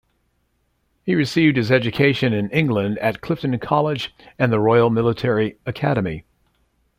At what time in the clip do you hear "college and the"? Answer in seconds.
3.59-4.59